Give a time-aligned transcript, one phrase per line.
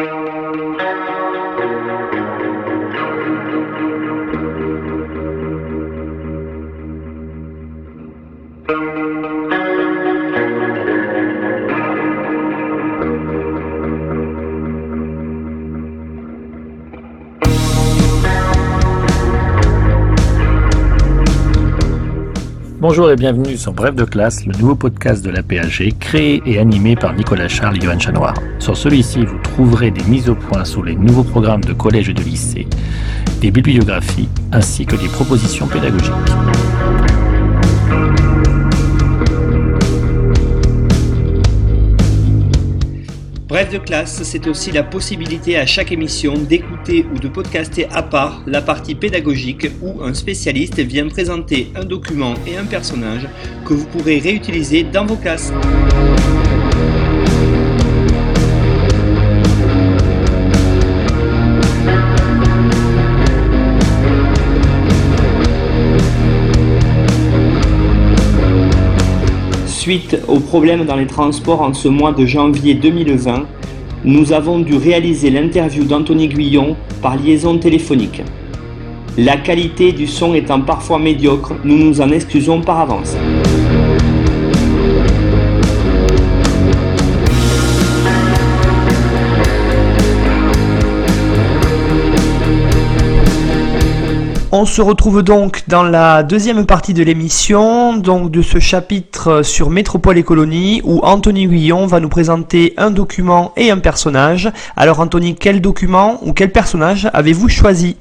[0.00, 2.09] Thank you.
[22.80, 26.58] Bonjour et bienvenue sur Bref de classe, le nouveau podcast de la PAG, créé et
[26.58, 28.32] animé par Nicolas Charles et Johan Chanoir.
[28.58, 32.14] Sur celui-ci, vous trouverez des mises au point sur les nouveaux programmes de collège et
[32.14, 32.66] de lycée,
[33.42, 36.10] des bibliographies ainsi que des propositions pédagogiques.
[43.50, 48.00] Bref de classe, c'est aussi la possibilité à chaque émission d'écouter ou de podcaster à
[48.00, 53.26] part la partie pédagogique où un spécialiste vient présenter un document et un personnage
[53.64, 55.52] que vous pourrez réutiliser dans vos classes.
[69.90, 73.44] Suite aux problèmes dans les transports en ce mois de janvier 2020,
[74.04, 78.22] nous avons dû réaliser l'interview d'Anthony Guillon par liaison téléphonique.
[79.18, 83.16] La qualité du son étant parfois médiocre, nous nous en excusons par avance.
[94.62, 99.70] On se retrouve donc dans la deuxième partie de l'émission, donc de ce chapitre sur
[99.70, 104.50] Métropole et Colonie, où Anthony Guillon va nous présenter un document et un personnage.
[104.76, 107.96] Alors Anthony, quel document ou quel personnage avez-vous choisi?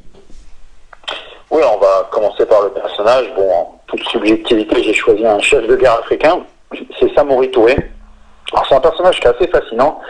[1.50, 3.28] Oui, on va commencer par le personnage.
[3.38, 6.40] Bon, en toute subjectivité, j'ai choisi un chef de guerre africain,
[7.00, 7.78] c'est Samori Touré.
[8.52, 10.02] Alors c'est un personnage qui est assez fascinant.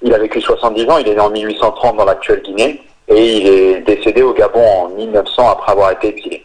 [0.00, 3.46] Il a vécu 70 ans, il est né en 1830 dans l'actuelle Guinée et il
[3.48, 6.44] est décédé au Gabon en 1900 après avoir été exilé.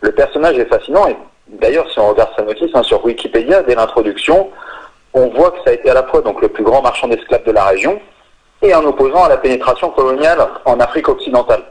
[0.00, 1.16] Le personnage est fascinant et
[1.48, 4.50] d'ailleurs si on regarde sa notice hein, sur Wikipédia, dès l'introduction,
[5.14, 7.44] on voit que ça a été à la fois donc le plus grand marchand d'esclaves
[7.44, 7.98] de la région
[8.62, 11.62] et un opposant à la pénétration coloniale en Afrique occidentale.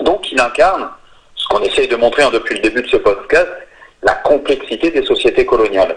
[0.00, 0.88] Donc il incarne
[1.36, 3.48] ce qu'on essaye de montrer hein, depuis le début de ce podcast,
[4.02, 5.96] la complexité des sociétés coloniales.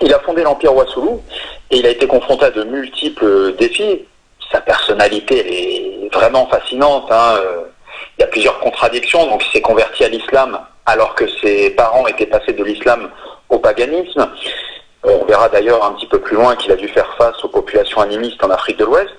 [0.00, 1.22] Il a fondé l'Empire Wassoulou
[1.70, 4.06] et il a été confronté à de multiples défis
[4.54, 7.10] sa personnalité est vraiment fascinante.
[7.10, 7.40] Hein.
[8.16, 9.26] Il y a plusieurs contradictions.
[9.26, 13.10] Donc, il s'est converti à l'islam alors que ses parents étaient passés de l'islam
[13.48, 14.30] au paganisme.
[15.02, 18.00] On verra d'ailleurs un petit peu plus loin qu'il a dû faire face aux populations
[18.00, 19.12] animistes en Afrique de l'Ouest.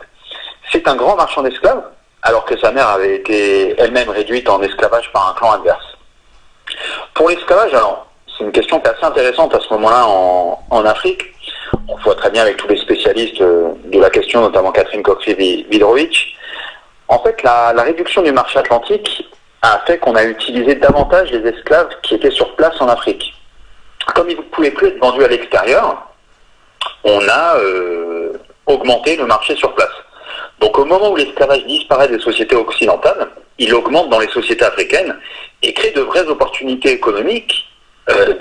[0.71, 1.83] C'est un grand marchand d'esclaves,
[2.21, 5.85] alors que sa mère avait été elle-même réduite en esclavage par un clan adverse.
[7.13, 11.34] Pour l'esclavage, alors, c'est une question qui est assez intéressante à ce moment-là en Afrique
[12.13, 16.35] très bien avec tous les spécialistes euh, de la question, notamment Catherine Coxley-Vidrovich.
[17.07, 19.25] En fait, la, réduction du marché atlantique
[19.61, 23.33] a fait qu'on a utilisé davantage les esclaves qui étaient sur place en Afrique.
[24.13, 26.07] Comme ils ne pouvaient plus être vendus à l'extérieur,
[27.03, 28.33] on a euh,
[28.67, 29.89] augmenté le marché sur place.
[30.59, 35.15] Donc au moment où l'esclavage disparaît des sociétés occidentales, il augmente dans les sociétés africaines
[35.61, 37.65] et crée de vraies opportunités économiques
[38.09, 38.33] euh,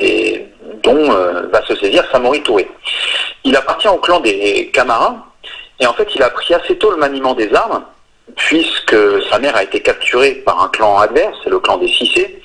[0.85, 1.11] dont
[1.51, 2.71] va se saisir Samori Touré.
[3.43, 5.25] Il appartient au clan des Camarins,
[5.81, 7.85] et en fait il a pris assez tôt le maniement des armes,
[8.37, 8.97] puisque
[9.31, 12.41] sa mère a été capturée par un clan adverse, c'est le clan des Cissés,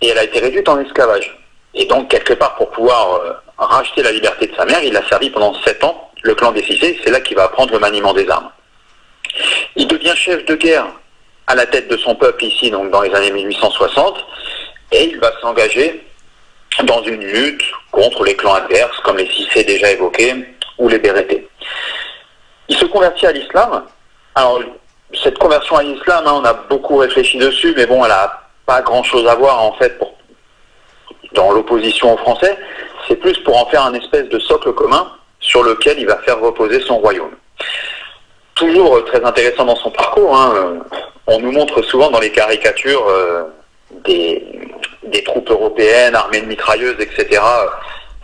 [0.00, 1.36] et elle a été réduite en esclavage.
[1.74, 5.06] Et donc quelque part pour pouvoir euh, racheter la liberté de sa mère, il a
[5.08, 8.12] servi pendant sept ans le clan des Cissés, c'est là qu'il va apprendre le maniement
[8.12, 8.50] des armes.
[9.76, 10.86] Il devient chef de guerre
[11.46, 14.24] à la tête de son peuple ici, donc dans les années 1860,
[14.92, 16.04] et il va s'engager
[16.84, 20.34] dans une lutte contre les clans adverses, comme les Cissés déjà évoqués,
[20.78, 21.48] ou les Bérétés.
[22.68, 23.84] Il se convertit à l'islam.
[24.34, 24.60] Alors,
[25.22, 28.32] cette conversion à l'islam, hein, on a beaucoup réfléchi dessus, mais bon, elle n'a
[28.66, 29.98] pas grand-chose à voir, en fait,
[31.32, 32.56] dans l'opposition aux Français.
[33.08, 35.10] C'est plus pour en faire un espèce de socle commun
[35.40, 37.32] sur lequel il va faire reposer son royaume.
[38.54, 40.78] Toujours très intéressant dans son parcours, hein,
[41.26, 43.44] on nous montre souvent dans les caricatures euh,
[44.04, 44.44] des,
[45.70, 47.40] européennes armées de mitrailleuses, etc.,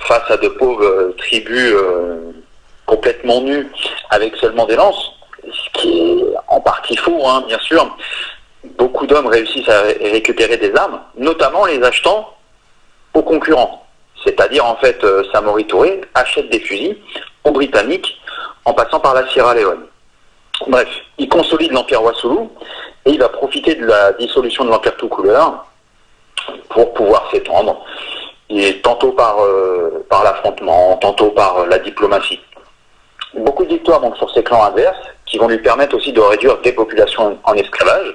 [0.01, 2.33] face à de pauvres euh, tribus euh,
[2.85, 3.67] complètement nues,
[4.11, 5.13] avec seulement des lances,
[5.43, 7.97] ce qui est en partie faux, hein, bien sûr.
[8.79, 12.35] Beaucoup d'hommes réussissent à récupérer des armes, notamment les achetant
[13.15, 13.87] aux concurrents.
[14.25, 16.97] C'est-à-dire, en fait, euh, Samori Touré achète des fusils
[17.45, 18.21] aux Britanniques
[18.65, 19.87] en passant par la Sierra Leone.
[20.67, 20.89] Bref,
[21.19, 22.51] il consolide l'Empire Wassoulou
[23.05, 25.67] et il va profiter de la dissolution de l'Empire tout couleur
[26.69, 27.85] pour pouvoir s'étendre,
[28.49, 32.41] et tantôt par, euh, par l'affrontement, tantôt par la diplomatie.
[33.35, 34.97] beaucoup de victoires donc, sur ces clans adverses
[35.27, 38.15] qui vont lui permettre aussi de réduire des populations en esclavage,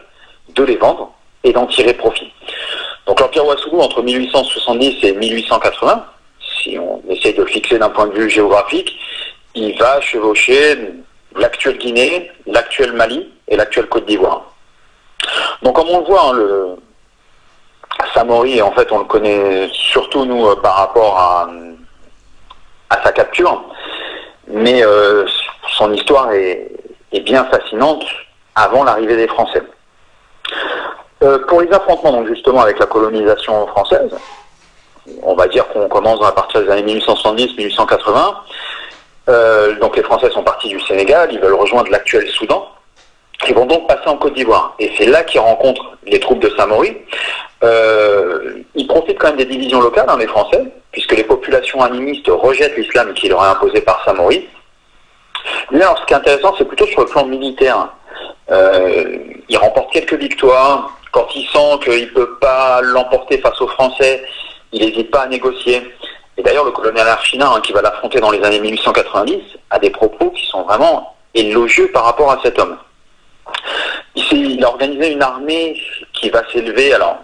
[0.56, 1.12] de les vendre
[1.44, 2.32] et d'en tirer profit.
[3.06, 6.06] Donc l'Empire Wassoulou, entre 1870 et 1880,
[6.64, 8.98] si on essaye de le fixer d'un point de vue géographique,
[9.56, 10.78] il va chevaucher
[11.36, 14.54] l'actuelle Guinée, l'actuel Mali et l'actuelle Côte d'Ivoire.
[15.62, 16.76] Donc comme on le voit, hein, le
[18.22, 21.50] Samori, en fait, on le connaît surtout nous euh, par rapport à,
[23.04, 23.64] sa capture,
[24.48, 25.26] mais euh,
[25.76, 26.70] son histoire est,
[27.26, 28.04] bien fascinante
[28.54, 29.64] avant l'arrivée des Français.
[31.24, 34.16] Euh, pour les affrontements, donc justement avec la colonisation française,
[35.24, 39.80] on va dire qu'on commence à partir des années 1870-1880.
[39.80, 42.68] donc les Français sont partis du Sénégal, ils veulent rejoindre l'actuel Soudan.
[43.48, 44.76] Ils vont donc passer en Côte d'Ivoire.
[44.78, 46.96] Et c'est là qu'ils rencontrent les troupes de Samori.
[47.64, 52.28] Euh, ils profitent quand même des divisions locales, hein, les Français, puisque les populations animistes
[52.28, 54.48] rejettent l'islam qui leur est imposé par Samori.
[55.72, 57.90] Mais alors, ce qui est intéressant, c'est plutôt sur le plan militaire.
[58.52, 59.18] Euh,
[59.48, 60.90] il remporte quelques victoires.
[61.12, 64.24] Quand il sent qu'il ne peut pas l'emporter face aux Français,
[64.72, 65.82] il n'hésite pas à négocier.
[66.38, 69.90] Et d'ailleurs, le colonel Archina, hein, qui va l'affronter dans les années 1890, a des
[69.90, 72.78] propos qui sont vraiment élogieux par rapport à cet homme.
[74.16, 75.80] Il a organisé une armée
[76.14, 77.18] qui va s'élever, alors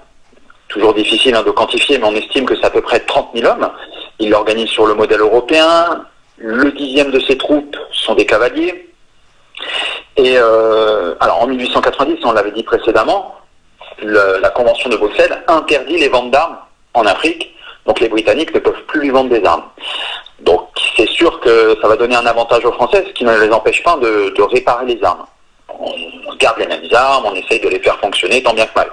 [0.67, 3.51] toujours difficile hein, de quantifier, mais on estime que c'est à peu près 30 000
[3.51, 3.69] hommes.
[4.19, 6.05] Il l'organise sur le modèle européen.
[6.37, 8.89] Le dixième de ses troupes sont des cavaliers.
[10.15, 13.35] Et euh, alors en 1890, on l'avait dit précédemment,
[14.01, 16.57] la Convention de Bruxelles interdit les ventes d'armes
[16.93, 17.55] en Afrique.
[17.85, 19.63] Donc les Britanniques ne peuvent plus lui vendre des armes.
[20.41, 23.51] Donc c'est sûr que ça va donner un avantage aux Français, ce qui ne les
[23.51, 25.25] empêche pas de réparer les armes
[25.79, 28.91] on garde les mêmes armes, on essaye de les faire fonctionner tant bien que mal.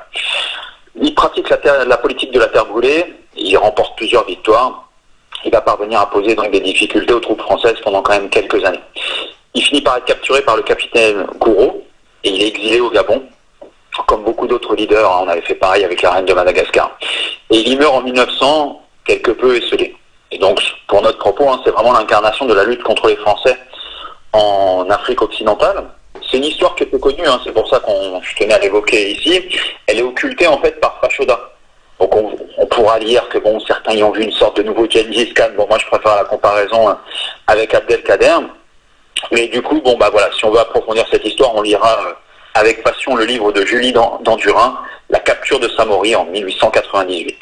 [1.04, 3.04] Il pratique la, politique de la terre brûlée,
[3.36, 4.88] il remporte plusieurs victoires,
[5.44, 8.80] il va parvenir à poser des difficultés aux troupes françaises pendant quand même quelques années.
[9.52, 11.84] Il finit par être capturé par le capitaine Gouraud
[12.24, 13.22] et il est exilé au Gabon.
[14.06, 16.96] Comme beaucoup d'autres leaders, hein, on avait fait pareil avec la reine de Madagascar.
[17.50, 19.94] Et il y meurt en 1900, quelque peu esselé.
[20.30, 20.58] Et donc,
[20.88, 23.58] pour notre propos, hein, c'est vraiment l'incarnation de la lutte contre les Français
[24.32, 25.84] en Afrique occidentale,
[26.34, 28.58] c'est une histoire qui est peu connue, hein, c'est pour ça qu'on je tenais à
[28.58, 29.40] l'évoquer ici.
[29.86, 31.38] Elle est occultée en fait par Fachoda.
[32.00, 35.32] Donc on, pourra lire que bon, certains y ont vu une sorte de nouveau Gengis
[35.32, 35.50] Khan.
[35.56, 36.98] Bon, moi je préfère la comparaison hein,
[37.46, 38.34] avec Abdelkader.
[39.30, 42.12] Mais du coup, bon bah voilà, si on veut approfondir cette histoire, on lira euh,
[42.54, 44.76] avec passion le livre de Julie Dandurin,
[45.10, 47.36] La capture de Samori en 1898.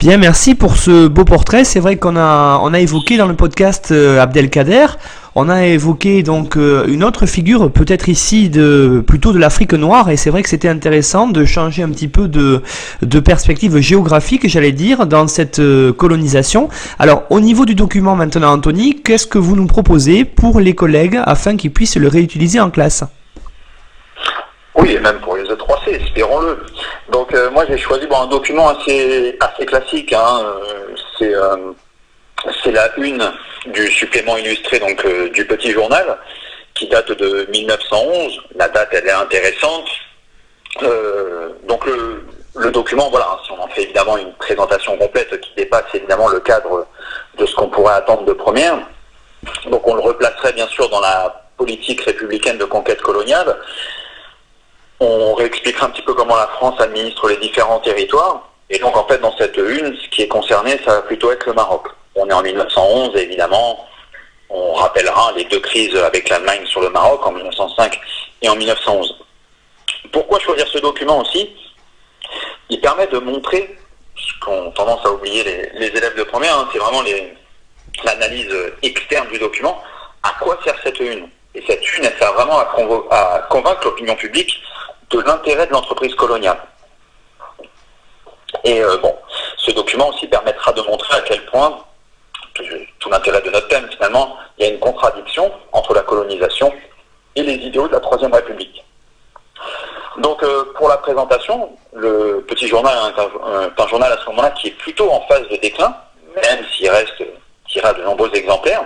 [0.00, 1.62] Bien, merci pour ce beau portrait.
[1.64, 4.86] C'est vrai qu'on a, on a évoqué dans le podcast euh, Abdelkader,
[5.34, 10.10] on a évoqué donc euh, une autre figure, peut-être ici de plutôt de l'Afrique noire,
[10.10, 12.62] et c'est vrai que c'était intéressant de changer un petit peu de,
[13.02, 16.68] de perspective géographique, j'allais dire, dans cette euh, colonisation.
[16.98, 21.20] Alors, au niveau du document maintenant, Anthony, qu'est-ce que vous nous proposez pour les collègues
[21.24, 23.04] afin qu'ils puissent le réutiliser en classe?
[24.74, 26.58] Oui, et même pour les E3C, espérons-le.
[27.12, 29.36] Donc euh, moi j'ai choisi un document assez,
[29.66, 30.12] classique.
[30.12, 30.42] Hein.
[31.18, 31.34] C'est,
[32.62, 33.32] c'est la une
[33.66, 36.18] du supplément illustré donc euh, du petit journal
[36.74, 38.40] qui date de 1911.
[38.54, 39.88] La date elle est intéressante.
[41.68, 46.28] donc le, document, voilà, si on en fait évidemment une présentation complète qui dépasse évidemment
[46.28, 46.86] le cadre
[47.36, 48.78] de ce qu'on pourrait attendre de première.
[49.66, 53.56] Donc on le replacerait bien sûr dans la politique républicaine de conquête coloniale
[55.00, 58.48] on réexpliquera un petit peu comment la France administre les différents territoires.
[58.68, 61.46] Et donc en fait dans cette une, ce qui est concerné, ça va plutôt être
[61.46, 61.88] le Maroc.
[62.14, 63.86] On est en 1911 évidemment,
[64.48, 68.00] on rappellera les deux crises avec l'Allemagne sur le Maroc en 1905
[68.42, 69.16] et en 1911.
[70.12, 71.54] Pourquoi choisir ce document aussi?
[72.68, 73.76] Il permet de montrer,
[74.16, 77.02] ce qu'ont tendance à oublier les, élèves de première, hein, c'est vraiment
[78.04, 78.52] l'analyse
[78.82, 79.82] externe du document,
[80.22, 81.28] à quoi sert cette une?
[81.54, 84.60] Et cette une, elle sert vraiment à convaincre l'opinion publique
[85.10, 86.60] de l'intérêt de l'entreprise coloniale.
[88.64, 89.16] Et euh, bon,
[89.56, 91.84] ce document aussi permettra de montrer à quel point,
[92.98, 96.72] tout l'intérêt de notre thème finalement, il y a une contradiction entre la colonisation
[97.36, 98.84] et les idéaux de la Troisième République.
[100.18, 104.68] Donc euh, pour la présentation, le petit journal est un, journal à ce moment-là qui
[104.68, 105.94] est plutôt en phase de déclin,
[106.34, 107.22] même s'il reste,
[107.68, 108.84] tirera de nombreux exemplaires.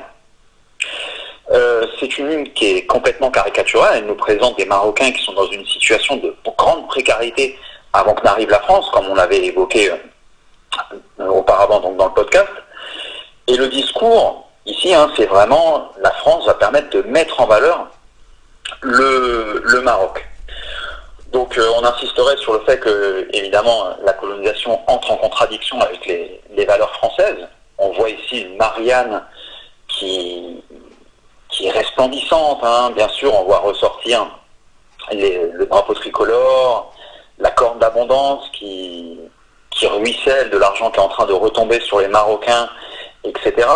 [1.51, 3.99] Euh, c'est une ligne qui est complètement caricaturale.
[3.99, 7.59] Elle nous présente des Marocains qui sont dans une situation de grande précarité
[7.93, 12.49] avant que n'arrive la France, comme on l'avait évoqué euh, auparavant donc dans le podcast.
[13.55, 17.87] Et le discours, ici, hein, c'est vraiment la France va permettre de mettre en valeur
[18.81, 20.27] le, Maroc.
[21.31, 26.05] Donc euh, on insisterait sur le fait que, évidemment, la colonisation entre en contradiction avec
[26.05, 27.47] les, valeurs françaises.
[27.79, 29.23] On voit ici une Marianne
[29.87, 30.61] qui,
[31.49, 32.59] qui est resplendissante.
[32.65, 32.91] Hein.
[32.97, 34.27] Bien sûr, on voit ressortir
[35.13, 36.93] le drapeau tricolore,
[37.39, 39.17] la corne d'abondance qui,
[39.71, 42.69] qui ruisselle, de l'argent qui est en train de retomber sur les Marocains,
[43.25, 43.69] etc.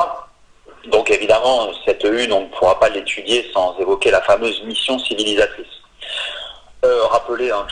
[0.87, 5.67] Donc évidemment, cette une, on ne pourra pas l'étudier sans évoquer la fameuse mission civilisatrice.
[6.85, 7.67] Euh, rappeler, hein,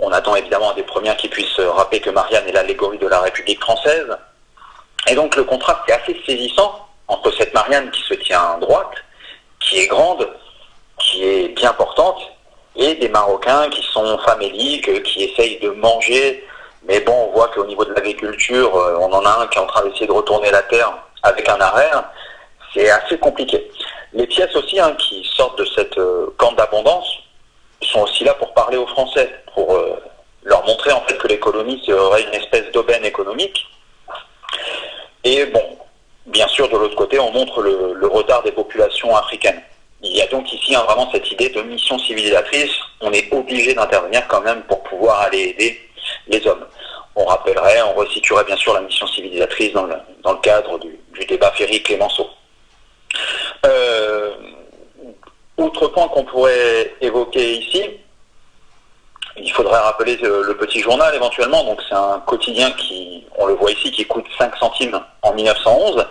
[0.00, 3.60] on attend évidemment des premiers qui puissent rappeler que Marianne est l'allégorie de la République
[3.60, 4.16] française.
[5.08, 8.94] Et donc le contraste est assez saisissant entre cette Marianne qui se tient droite,
[9.60, 10.28] qui est grande,
[10.98, 12.20] qui est bien portante,
[12.76, 16.44] et des Marocains qui sont faméliques, qui essayent de manger.
[16.86, 19.60] Mais bon, on voit qu'au niveau de l'agriculture, euh, on en a un qui est
[19.60, 21.90] en train d'essayer de retourner la terre avec un arrêt.
[22.74, 23.70] C'est assez compliqué.
[24.12, 27.08] Les pièces aussi hein, qui sortent de cette euh, camp d'abondance
[27.82, 29.98] sont aussi là pour parler aux Français, pour euh,
[30.42, 33.66] leur montrer en fait que les colonies seraient une espèce d'aubaine économique.
[35.24, 35.78] Et bon,
[36.26, 39.60] bien sûr, de l'autre côté, on montre le retard des populations africaines.
[40.02, 42.72] Il y a donc ici hein, vraiment cette idée de mission civilisatrice.
[43.00, 45.80] On est obligé d'intervenir quand même pour pouvoir aller aider
[46.28, 46.64] les hommes.
[47.16, 52.28] On rappellerait, on resituerait bien sûr la mission civilisatrice dans le, cadre du, débat Ferry-Clémenceau.
[53.64, 54.30] Euh,
[55.56, 57.84] autre point qu'on pourrait évoquer ici,
[59.36, 61.64] il faudrait rappeler le, petit journal éventuellement.
[61.64, 66.06] Donc c'est un quotidien qui, on le voit ici, qui coûte 5 centimes en 1911.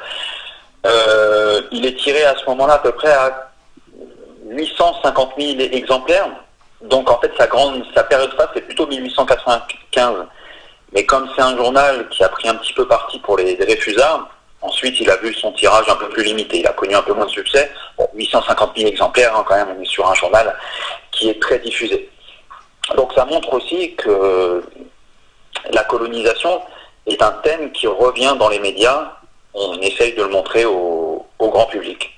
[0.86, 3.52] Euh, il est tiré à ce moment-là à peu près à
[4.48, 6.30] 850 000 exemplaires.
[6.84, 10.26] Donc en fait, sa, grande, sa période phase, c'est plutôt 1895.
[10.94, 14.30] Mais comme c'est un journal qui a pris un petit peu parti pour les, réfusards,
[14.62, 16.60] ensuite il a vu son tirage un peu plus limité.
[16.60, 17.72] Il a connu un peu moins de succès.
[17.98, 20.56] Bon, 850 000 exemplaires, hein, quand même, on est sur un journal
[21.12, 22.10] qui est très diffusé.
[22.98, 24.64] Donc ça montre aussi que
[25.72, 26.62] la colonisation
[27.08, 29.14] est un thème qui revient dans les médias.
[29.54, 32.14] On essaye de le montrer au grand public.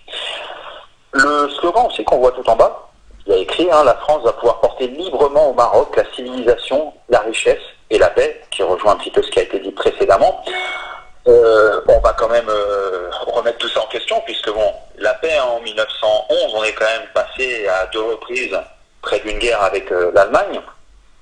[1.12, 2.85] Le slogan, c'est qu'on voit tout en bas.
[3.27, 7.20] Il a écrit hein, La France va pouvoir porter librement au Maroc la civilisation, la
[7.20, 10.44] richesse et la paix, qui rejoint un petit peu ce qui a été dit précédemment.
[11.27, 15.39] Euh, on va quand même euh, remettre tout ça en question, puisque bon, la paix
[15.39, 18.58] en 1911, on est quand même passé à deux reprises
[19.01, 20.62] près d'une guerre avec euh, l'Allemagne.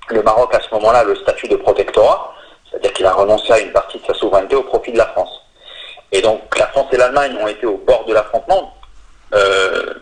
[0.08, 2.34] Le Maroc, à ce moment-là, le statut de protectorat,
[2.70, 5.40] c'est-à-dire qu'il a renoncé à une partie de sa souveraineté au profit de la France.
[6.12, 8.74] Et donc la France et l'Allemagne ont été bord de l'affrontement.
[9.34, 9.94] Euh,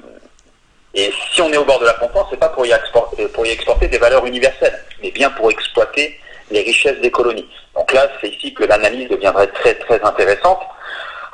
[0.95, 3.49] et si on est au bord de la ce c'est pas pour y, exporter, pour
[3.49, 6.17] y exporter des valeurs universelles, mais bien pour exploiter
[6.53, 7.49] les richesses des colonies.
[7.75, 10.61] Donc là, c'est ici que l'analyse deviendrait très très intéressante.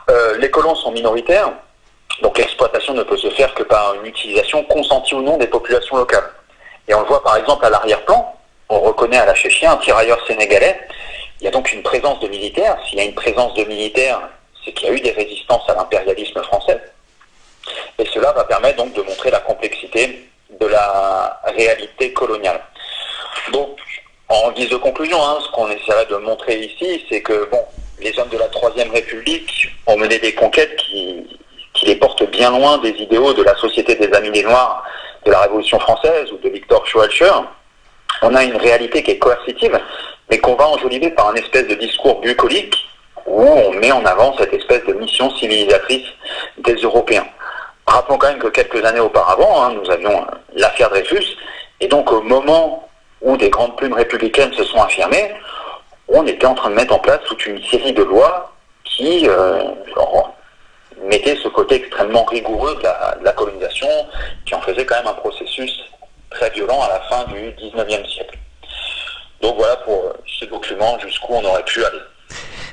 [0.09, 1.53] Euh, les colons sont minoritaires,
[2.23, 5.99] donc l'exploitation ne peut se faire que par une utilisation consentie ou non des populations
[5.99, 6.31] locales.
[6.88, 8.35] Et on le voit par exemple à l'arrière-plan,
[8.71, 10.81] on reconnaît à la Chéchien un tirailleur sénégalais.
[11.43, 12.79] Il y a donc une présence de militaires.
[12.88, 14.23] S'il y a une présence de militaires,
[14.65, 16.81] c'est qu'il y a eu des résistances à l'impérialisme français.
[17.99, 20.25] Et cela va permettre donc de montrer la complexité
[20.61, 22.61] de la réalité coloniale.
[23.53, 23.79] Donc,
[24.29, 27.65] en guise de conclusion, hein, ce qu'on essaierait de montrer ici, c'est que bon,
[28.00, 31.27] les hommes de la Troisième République ont mené des conquêtes qui,
[31.75, 34.85] qui les portent bien loin des idéaux de la Société des Amis des Noirs
[35.25, 37.33] de la Révolution française ou de Victor Schweitzer.
[38.23, 39.79] On a une réalité qui est coercitive,
[40.31, 42.75] mais qu'on va enjoliver par un espèce de discours bucolique
[43.27, 46.07] où on met en avant cette espèce de mission civilisatrice
[46.59, 47.27] des Européens.
[47.88, 51.25] Rappelons quand même que quelques années auparavant, hein, nous avions euh, l'affaire Dreyfus,
[51.80, 52.87] et donc au moment
[53.23, 55.35] où des grandes plumes républicaines se sont affirmées,
[56.07, 58.52] on était en train de mettre en place toute une série de lois
[58.85, 59.62] qui euh,
[61.02, 63.88] mettaient ce côté extrêmement rigoureux de la, colonisation,
[64.45, 65.80] qui en faisait quand même un processus
[66.30, 68.38] très violent à la fin du 19e siècle.
[69.40, 72.00] Donc voilà pour euh, ce document jusqu'où on aurait pu aller.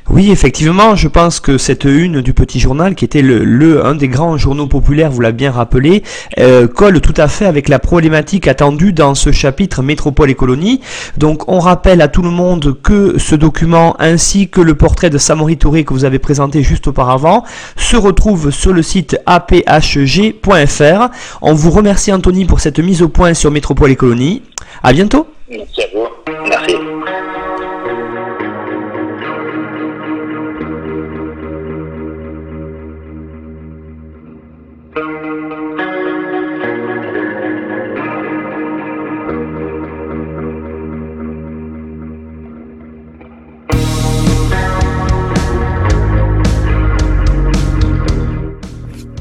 [0.10, 4.08] Oui, effectivement, je pense que cette une du petit journal, qui était le, un des
[4.08, 6.04] grands journaux populaires, vous l'avez bien rappelé,
[6.38, 10.80] euh, colle tout à fait avec la problématique attendue dans ce chapitre Métropole et colonie.
[11.18, 15.18] Donc, on rappelle à tout le monde que ce document, ainsi que le portrait de
[15.18, 17.44] Samori Touré que vous avez présenté juste auparavant,
[17.76, 21.10] se retrouve sur le site aphg.fr.
[21.42, 24.44] On vous remercie Anthony pour cette mise au point sur Métropole et colonie.
[24.84, 25.28] À bientôt.
[25.50, 27.35] Merci à.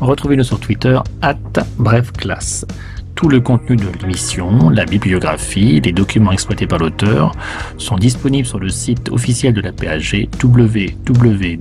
[0.05, 1.39] Retrouvez-nous sur Twitter, at
[1.79, 2.67] brefclasse.
[3.15, 7.33] Tout le contenu de l'émission, la bibliographie, les documents exploités par l'auteur
[7.79, 11.55] sont disponibles sur le site officiel de la PAG www.apag.fr.